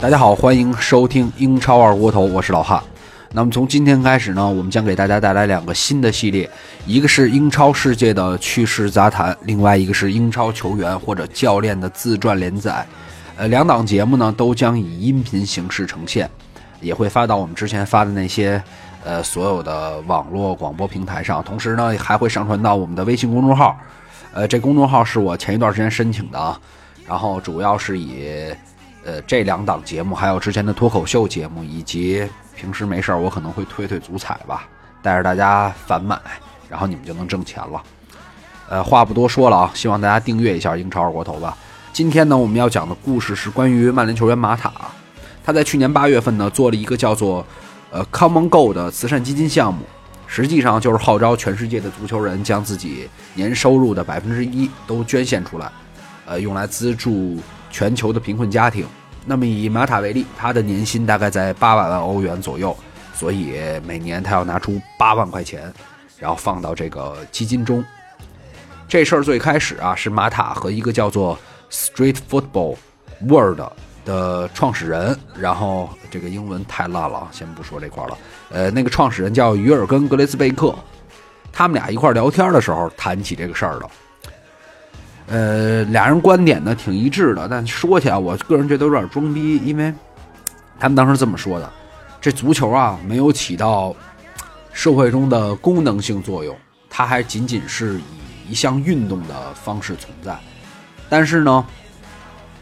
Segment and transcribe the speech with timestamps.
[0.00, 2.80] 大家好，欢迎收听英超二锅头，我是老汉。
[3.32, 6.48] 那么从今天开始呢，我们将给大家带来两个新的系列，
[6.86, 12.86] 一个是英超世界的趣事杂谈，另外一个是英超球员或者教练的自传连载。
[13.40, 16.28] 呃，两档节目呢都将以音频形式呈现，
[16.78, 18.62] 也会发到我们之前发的那些
[19.02, 23.74] 呃所有的网络广播平台上，同时呢还会上传到我们的微信公众号。
[24.34, 26.60] 呃，这公众号是我前一段时间申请的啊，
[27.06, 28.54] 然后主要是以
[29.06, 34.68] 呃这两档节目，还有之前的脱口秀节目，以及平时没事儿我可能会推推足彩吧，
[35.00, 36.20] 带着大家反买，
[36.68, 37.82] 然后你们就能挣钱了。
[38.68, 41.56] 呃，话不多说了啊，希望大家订阅一下英超二锅头吧。
[42.00, 44.72] 今天呢，我们要讲的故事是关于曼联球员马塔，
[45.44, 47.44] 他在去年八月份呢做了一个叫做
[47.90, 49.84] 呃 Come on Go 的慈善基金项目，
[50.26, 55.70] 实际上就是号召全世界的足球人将自己年收入的百分之一都捐献出来，
[56.24, 57.36] 呃，用来资助
[57.70, 58.86] 全球的贫困家庭。
[59.26, 62.74] 那么以马塔为例，他的年薪大概在八百万欧元左右，
[63.12, 65.70] 所以每年他要拿出八万块钱，
[66.18, 67.84] 然后放到这个基金中。
[68.88, 71.38] 这事儿最开始啊，是马塔和一个叫做
[71.70, 72.76] Street Football
[73.26, 73.60] World
[74.04, 78.18] 的创始人，然后这个英文太烂了，先不说这块了。
[78.50, 80.74] 呃，那个创始人叫于尔根·格雷斯贝克，
[81.52, 83.90] 他们俩一块聊天的时候谈起这个事儿了。
[85.28, 89.94] 呃，俩人观点呢挺一致的，但说起来，我个人觉得有点装逼，因为
[90.78, 91.72] 他们当时这么说的：
[92.20, 93.94] 这足球啊，没有起到
[94.72, 96.56] 社会中的功能性作用，
[96.88, 100.36] 它还仅仅是以一项运动的方式存在。
[101.10, 101.66] 但是呢，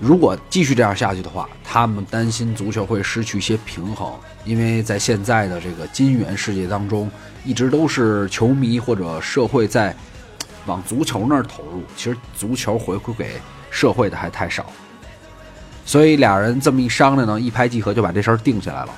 [0.00, 4.12] 如果继续这样下去的话，他们担心足球会失去一些平衡，
[4.44, 7.08] 因为在现在的这个金元世界当中，
[7.44, 9.94] 一直都是球迷或者社会在
[10.66, 13.40] 往足球那儿投入，其实足球回馈给
[13.70, 14.66] 社会的还太少。
[15.84, 18.88] 所以俩人这么一商量呢，一拍即合就把这事儿定下来了。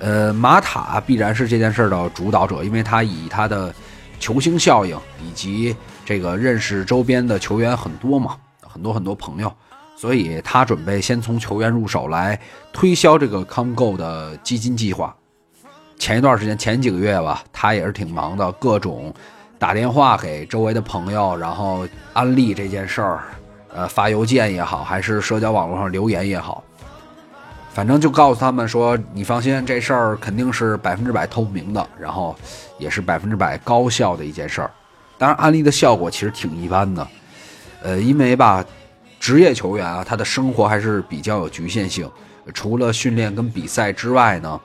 [0.00, 3.74] 呃，马塔必然是这件事儿的主导者，因为他以他的
[4.20, 9.52] 球星效应以及这个认识周边的球员很多嘛，很多很多朋友，
[9.96, 12.38] 所以他准备先从球员入手来
[12.72, 15.14] 推销这个 Come Go 的基金计划。
[15.98, 19.14] 前一段时间，前几个月吧，他也是挺忙的，各种
[19.58, 23.22] 打电话给周围的朋友，然后安利这件事儿，
[23.72, 26.62] 呃，发邮件也好，还是社交网络上留言也好，
[27.72, 32.36] 反正就告诉他们说，你放心，这事儿肯定是百分之百透明的，然后
[32.76, 34.70] 也是百分之百高效的一件事儿。
[35.16, 37.06] 当然，安利的效果其实挺一般的，
[37.82, 38.64] 呃，因为吧，
[39.20, 42.10] 职业球员啊，他的生活还是比较有局限性，
[42.52, 44.60] 除了训练跟比赛之外呢，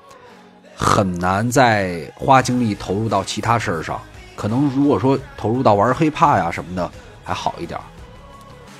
[0.75, 4.01] 很难再花精力投入到其他事儿上。
[4.35, 6.89] 可能如果说投入到玩黑怕呀什么的
[7.23, 7.83] 还好一点儿。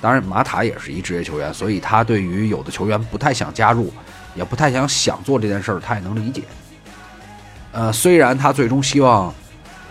[0.00, 3.92] 当然，马塔也是一职业球员，所以他对于有的球员不太想加入，
[4.34, 6.42] 也不太想想做这件事儿，他也能理解。
[7.70, 9.32] 呃，虽然他最终希望。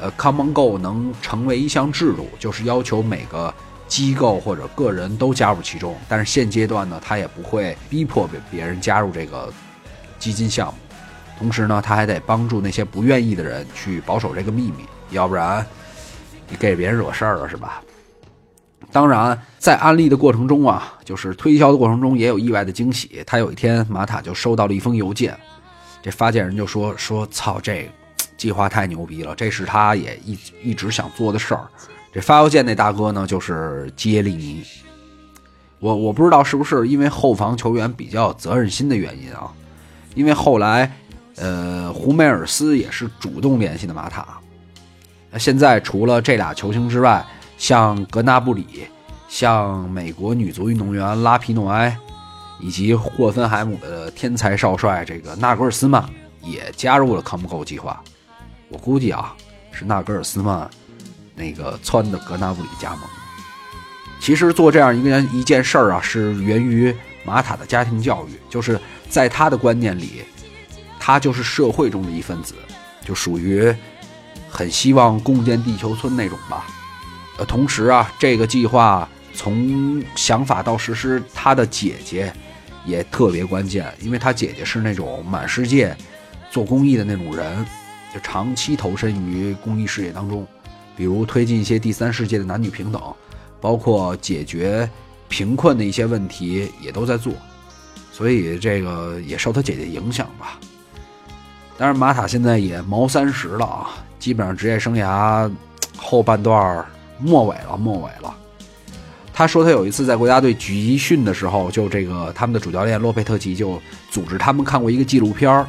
[0.02, 3.54] 呃，Come on Go 能成为一项制度，就是要求每个
[3.88, 5.96] 机构或者个人都加入其中。
[6.08, 9.52] 但是现阶段呢，他也不会逼迫别别人加入这个
[10.18, 10.74] 基金项目。
[11.38, 15.66] 同时呢，他还得帮助那些不愿意的人去保守这个秘密，要不然
[16.50, 17.81] 你给别人惹事儿了，是吧？
[18.92, 23.24] 当然，在安利的过程中啊，就是推销的过程中也有意外的惊喜。
[23.26, 25.38] 他有一天，马塔就收到了一封邮件，
[26.02, 27.90] 这发件人就说：“说操这个。”
[28.39, 31.67] 计划太牛逼了，这是他也一一直想做的事儿。
[32.11, 34.63] 这发邮件那大哥呢，就是杰利尼。
[35.79, 39.51] 我我不知道是不是因为后防球员比较有责任心的原因啊？
[40.16, 40.91] 因为后来，
[41.35, 44.25] 呃，胡梅尔斯也是主动联系的马塔。
[45.29, 47.25] 那现在除了这俩球星之外，
[47.57, 48.85] 像格纳布里、
[49.27, 51.95] 像美国女足运动员拉皮诺埃，
[52.59, 56.03] 以及霍芬海姆的天才少帅这个纳格尔斯曼
[56.42, 58.01] 也加入了 Come Go 计划。
[58.69, 59.36] 我估计啊，
[59.71, 60.69] 是纳格尔斯曼
[61.36, 63.01] 那个撺的格纳布里加盟。
[64.19, 68.80] 其实做这样一个一件事儿啊，是源于马塔的家庭教育，就是
[69.10, 70.24] 在他的观念里，
[71.00, 72.54] 他就是社会中的一份子，
[73.04, 73.74] 就属于
[74.50, 76.68] 很希望共建地球村那种吧。
[77.38, 82.31] 呃，同时啊，这个计划从想法到实施，他的姐姐
[82.86, 85.95] 也特别关键，因为他姐姐是那种满世界
[86.51, 87.66] 做公益的那种人。
[88.13, 90.45] 就长期投身于公益事业当中，
[90.95, 93.01] 比如推进一些第三世界的男女平等，
[93.61, 94.89] 包括解决
[95.27, 97.33] 贫困的一些问题，也都在做。
[98.11, 100.59] 所以这个也受他姐姐影响吧。
[101.77, 103.89] 当然，马塔现在也毛三十了啊，
[104.19, 105.50] 基本上职业生涯
[105.95, 106.85] 后半段
[107.19, 108.35] 末尾了，末尾了。
[109.33, 115.65] 他说他有一次在国家队集训的时候，就这个他们的主教练洛佩特吉就组织他们看过一个纪录片儿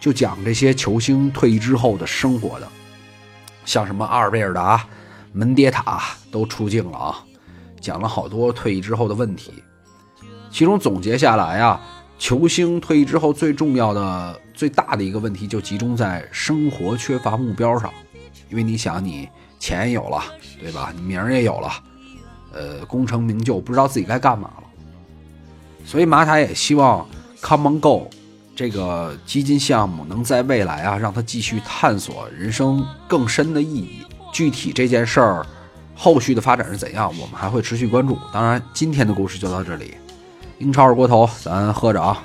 [0.00, 2.66] 就讲这些球星退役之后的生活的，
[3.66, 4.84] 像什么阿尔贝尔达、
[5.32, 7.24] 门迭塔都出镜了啊，
[7.80, 9.52] 讲了好多退役之后的问题。
[10.50, 11.80] 其中总结下来啊，
[12.18, 17.92] 球星退役之后最重要的、最大的一个问题就集中在生活缺乏目标上，
[18.48, 20.24] 因为你想，你钱也有了，
[20.58, 20.92] 对吧？
[20.96, 21.70] 你名儿也有了。
[22.52, 24.64] 呃，功成名就，不知道自己该干嘛了，
[25.84, 27.06] 所以马塔也希望
[27.40, 28.10] Come on Go
[28.60, 34.04] 这个基金项目能在未来啊，让他继续探索人生更深的意义。
[34.34, 35.46] 具体这件事儿
[35.94, 38.18] 后续的发展是怎样，我们还会持续关注。
[38.30, 39.94] 当然，今天的故事就到这里。
[40.58, 42.22] 英超二锅头，咱喝着啊。